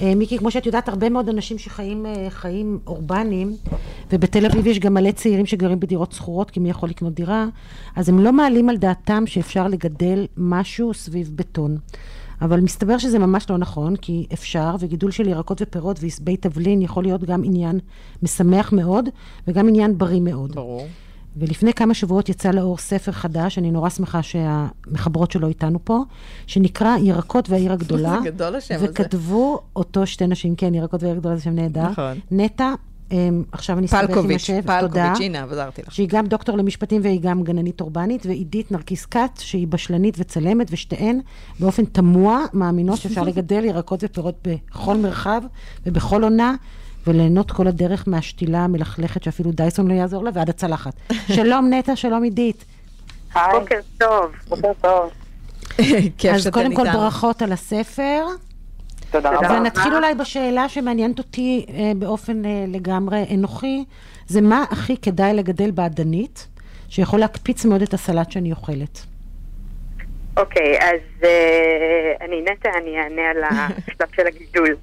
[0.00, 3.56] אה, מיקי, כמו שאת יודעת, הרבה מאוד אנשים שחיים אה, חיים אורבניים,
[4.12, 7.46] ובתל אביב יש גם מלא צעירים שגרים בדירות שכורות, כי מי יכול לקנות דירה,
[7.96, 11.76] אז הם לא מעלים על דעתם שאפשר לגדל משהו סביב בטון.
[12.42, 17.02] אבל מסתבר שזה ממש לא נכון, כי אפשר, וגידול של ירקות ופירות ועשבי תבלין יכול
[17.02, 17.78] להיות גם עניין
[18.22, 19.08] משמח מאוד,
[19.48, 20.54] וגם עניין בריא מאוד.
[20.54, 20.86] ברור.
[21.36, 26.00] ולפני כמה שבועות יצא לאור ספר חדש, אני נורא שמחה שהמחברות שלו איתנו פה,
[26.46, 28.18] שנקרא ירקות והעיר הגדולה.
[28.24, 28.86] זה גדול השם הזה.
[28.90, 31.90] וכתבו אותו שתי נשים, כן, ירקות והעיר הגדולה זה שם נהדר.
[31.90, 32.18] נכון.
[32.30, 32.74] נטע,
[33.10, 34.80] אמ, עכשיו אני אסתבך עם השם, תודה.
[34.80, 35.94] פלקוביץ', הנה, עזרתי לך.
[35.94, 41.20] שהיא גם דוקטור למשפטים והיא גם גננית אורבנית, ועידית נרקיס כץ, שהיא בשלנית וצלמת, ושתיהן
[41.60, 45.42] באופן תמוה מאמינות שאפשר לגדל ירקות ופירות בכל מרחב
[45.86, 46.54] ובכל עונה,
[47.06, 50.92] וליהנות כל הדרך מהשתילה המלכלכת שאפילו דייסון לא יעזור לה, ועד הצלחת.
[51.36, 52.64] שלום נטע, שלום עידית.
[53.34, 55.10] בוקר טוב, בוקר טוב.
[56.18, 56.92] כיף אז קודם כל.
[56.92, 58.26] ברכות על הספר,
[59.10, 59.52] תודה רבה.
[59.52, 63.84] ונתחיל אולי בשאלה שמעניינת אותי אה, באופן אה, לגמרי אנוכי,
[64.26, 66.48] זה מה הכי כדאי לגדל באדנית,
[66.88, 68.98] שיכול להקפיץ מאוד את הסלט שאני אוכלת.
[70.36, 74.76] אוקיי, אז אה, אני נטע, אני אענה על השלב של הגידול.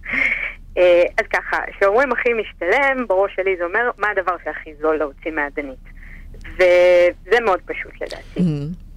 [0.77, 5.31] אה, אז ככה, כשאומרים הכי משתלם, בראש שלי זה אומר מה הדבר שהכי זול להוציא
[5.31, 5.79] מהאדנית.
[6.55, 8.49] וזה מאוד פשוט לדעתי.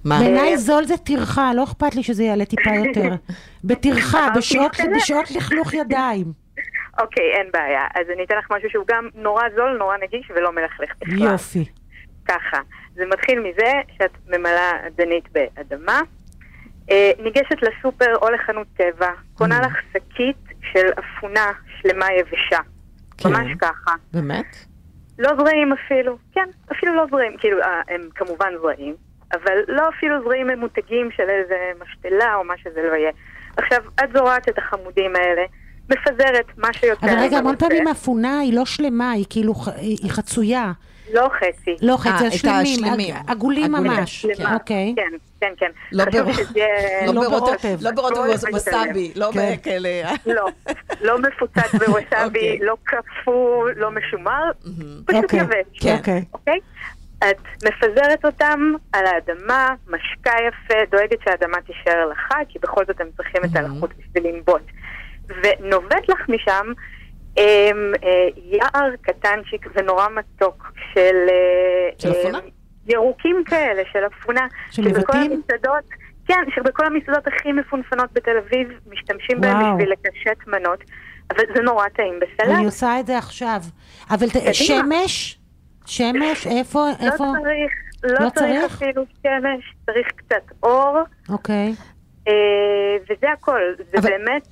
[0.05, 0.19] מה?
[0.19, 3.09] בעיניי זול זה טרחה, לא אכפת לי שזה יעלה טיפה יותר.
[3.63, 6.25] בטרחה, בשעות- לכלוך ידיים.
[6.99, 7.81] אוקיי, אין בעיה.
[7.95, 11.31] אז אני אתן לך משהו שהוא גם נורא זול, נורא נגיש ולא מלכלך בכלל.
[11.31, 11.65] יופי.
[12.27, 12.57] ככה,
[12.95, 16.01] זה מתחיל מזה שאת ממלאה אדנית באדמה,
[16.91, 20.37] אה, ניגשת לסופר או לחנות טבע, קונה לך שקית
[20.73, 20.85] של
[21.17, 22.59] אפונה שלמה יבשה.
[23.17, 23.29] כן.
[23.29, 23.91] ממש ככה.
[24.13, 24.55] באמת?
[25.19, 28.95] לא זרעים אפילו, כן, אפילו לא זרעים, כאילו, אה, הם כמובן זרעים,
[29.33, 33.11] אבל לא אפילו זרעים ממותגים של איזה משתלה או מה שזה לא יהיה.
[33.57, 35.41] עכשיו, את זורעת את החמודים האלה,
[35.89, 37.07] מפזרת מה שיותר.
[37.07, 37.55] אבל רגע, המון.
[37.55, 40.71] פעמים האפונה היא לא שלמה, היא כאילו, ח- היא חצויה.
[41.13, 41.75] לא חצי.
[41.81, 42.83] לא אה, חצי, השלמים.
[42.85, 43.71] עג- עגולים.
[43.71, 44.21] ממש.
[44.21, 44.53] שלמה.
[44.53, 44.93] אוקיי.
[44.95, 45.09] כן,
[45.41, 45.71] כן, כן.
[45.91, 47.77] לא חשוב ברוב- שזה יהיה- לא לא ברוטב, ברוטב.
[47.81, 48.55] לא ברוטב הכל וס- משתלם.
[48.55, 49.53] וסאבי, לא כן.
[49.61, 49.89] בכאלה.
[50.25, 50.45] לא,
[51.01, 52.59] לא מפוצץ בווסאבי, אוקיי.
[52.61, 54.51] לא קפוא, לא משומר,
[55.05, 55.79] פשוט אוקיי, יבש.
[55.81, 55.95] כן.
[55.97, 56.25] אוקיי.
[56.33, 56.59] אוקיי?
[57.17, 63.07] את מפזרת אותם על האדמה, משקה יפה, דואגת שהאדמה תישאר לך, כי בכל זאת הם
[63.17, 64.61] צריכים את הלחות בשביל לנבוט.
[65.27, 66.71] ונובט לך משם
[67.37, 71.15] אמ, אה, יער קטנצ'יק ונורא מתוק של...
[71.29, 72.37] אה, של אפונה?
[72.37, 72.43] אה,
[72.87, 74.47] ירוקים כאלה, של אפונה.
[74.71, 75.31] של שבכל נבטים?
[75.31, 75.83] המסעדות,
[76.27, 79.75] כן, שבכל המסעדות הכי מפונפנות בתל אביב משתמשים בהם וואו.
[79.77, 80.79] בשביל לקשט מנות,
[81.31, 82.55] אבל זה נורא טעים בסלט.
[82.55, 83.61] אני עושה את זה עכשיו.
[84.09, 84.53] אבל ת-.
[84.53, 85.39] שמש?
[85.85, 86.47] שמש?
[86.47, 86.79] איפה?
[86.79, 87.23] לא איפה?
[87.43, 87.71] צריך,
[88.03, 88.65] לא לא צריך?
[88.75, 90.97] אפילו שמש, צריך קצת אור,
[91.29, 91.73] אוקיי.
[92.27, 92.33] אה,
[93.03, 93.59] וזה הכל.
[93.77, 94.47] זה אבל- באמת,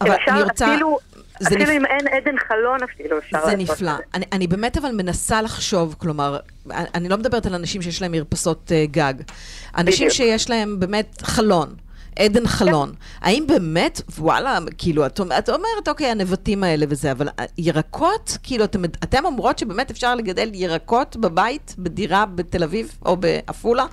[0.00, 0.98] אבל אני רוצה- אפילו,
[1.46, 3.76] אפילו נפ- אם אין עדן חלון אפילו אפשר זה לעשות נפלא.
[3.96, 4.02] זה.
[4.14, 6.38] אני, אני באמת אבל מנסה לחשוב, כלומר,
[6.70, 9.14] אני אני לא מדברת על אנשים שיש להם מרפסות uh, גג.
[9.78, 10.12] אנשים בדיוק.
[10.12, 11.74] שיש להם באמת חלון.
[12.18, 12.92] עדן חלון.
[13.20, 18.64] האם באמת, וואלה, כאילו, את, את אומרת, אוקיי, הנבטים האלה וזה, אבל ה- ירקות, כאילו,
[18.64, 23.84] אתם, אתם אומרות שבאמת אפשר לגדל ירקות בבית, בדירה בתל אביב או בעפולה?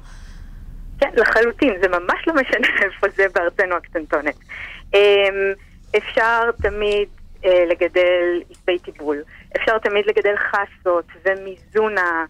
[1.00, 4.36] כן, לחלוטין, זה ממש לא משנה איפה זה בארצנו הקטנטונת.
[4.94, 5.00] אמ,
[5.98, 9.24] אפשר תמיד אה, לגדל עשבי טיבול,
[9.58, 12.26] אפשר תמיד לגדל חסות ומיזונה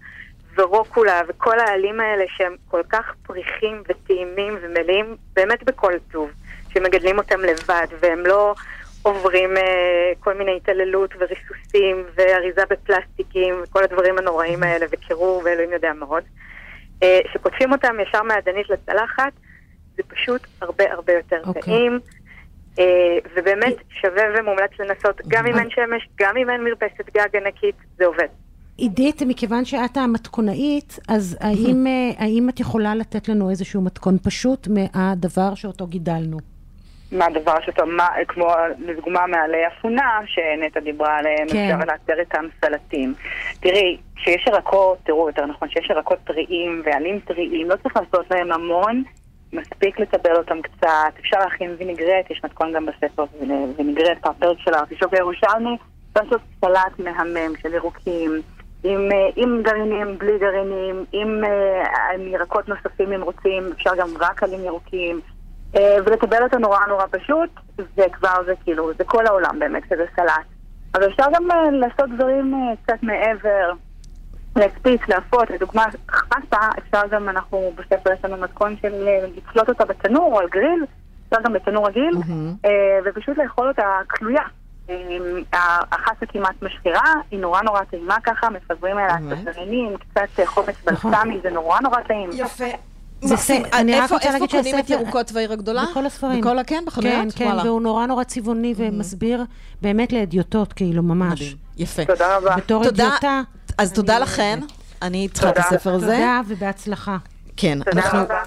[0.57, 6.31] ורוקולה וכל העלים האלה שהם כל כך פריחים וטעימים ומלאים באמת בכל טוב,
[6.69, 8.56] שמגדלים אותם לבד והם לא
[9.03, 15.94] עוברים אה, כל מיני התעללות וריסוסים ואריזה בפלסטיקים וכל הדברים הנוראים האלה וקירור ואלוהים יודע
[15.94, 16.23] מה עוד.
[17.03, 19.34] אה, שקוטפים אותם ישר מהאדנית לצלחת,
[19.97, 21.62] זה פשוט הרבה הרבה יותר אוקיי.
[21.62, 22.00] טעים.
[22.79, 27.75] אה, ובאמת שווה ומומלץ לנסות, גם אם אין שמש, גם אם אין מרפסת גג ענקית,
[27.97, 28.28] זה עובד.
[28.78, 34.67] עידית, מכיוון שאת המתכונאית, אז האם, אה, האם את יכולה לתת לנו איזשהו מתכון פשוט
[34.67, 36.38] מהדבר שאותו גידלנו?
[37.11, 38.47] מה הדבר שאתה, מה, כמו
[38.79, 41.70] לדוגמה מעלי אפונה, שנטע דיברה עליהם, כן.
[41.73, 43.14] אפשר לאתר איתם סלטים.
[43.59, 48.52] תראי, כשיש ירקות, תראו יותר נכון, כשיש ירקות טריים ועלים טריים, לא צריך לעשות להם
[48.52, 49.03] המון,
[49.53, 54.73] מספיק לטבל אותם קצת, אפשר להכין ויניגרט, יש מתכון גם בספר ויני- ויניגרט, הפרק של
[54.73, 55.78] הארטישוק הירושלמי,
[56.16, 58.41] לעשות סלט מהמם של ירוקים.
[58.84, 61.84] עם, אה, עם גרעינים, בלי גרעינים, עם, אה,
[62.14, 65.22] עם ירקות נוספים אם רוצים, אפשר גם רק עלים ירוקים.
[65.76, 67.49] אה, ולטבל אותו נורא נורא פשוט,
[67.97, 70.46] וכבר זה כאילו, זה כל העולם באמת, כזה סלט.
[70.96, 73.73] אבל אפשר גם אה, לעשות דברים אה, קצת מעבר,
[74.55, 79.85] להקפיץ, להפות, לדוגמה חסה, אפשר גם, אנחנו בספר יש לנו מתכון של אה, לצלות אותה
[79.85, 80.85] בתנור או על גריל,
[81.28, 82.17] אפשר גם בתנור רגיל,
[82.66, 82.70] אה,
[83.05, 84.41] ופשוט לאכול אותה קלויה.
[84.90, 84.94] אמ,
[85.91, 87.02] החסה כמעט משחירה,
[87.32, 89.17] היא נורא נורא טעימה ככה, מפזרים עליה?
[89.41, 91.11] ספרנים, קצת אה, חומץ נכון.
[91.11, 92.29] בלסמי, זה נורא נורא טעים.
[92.34, 92.66] יפה.
[93.22, 93.64] זה מקסים.
[93.66, 95.84] ספר- אני רק רוצה להגיד איפה קונים את שהספר- ירוקות והעיר הגדולה?
[95.91, 96.41] בכל הספרים.
[96.41, 97.34] בכל, ה- כן, בחנויות?
[97.35, 97.58] כן, כן.
[97.67, 99.44] והוא נורא נורא צבעוני ומסביר
[99.82, 101.56] באמת לאדיוטות, כאילו, ממש.
[101.78, 102.06] יפה.
[102.06, 102.56] תודה רבה.
[102.56, 103.09] בתור תודה.
[103.78, 104.59] אז תודה לכן.
[105.02, 105.58] אני איתך את.
[105.58, 106.05] הספר הזה.
[106.05, 107.17] תודה ובהצלחה.
[107.58, 108.20] כן, אנחנו...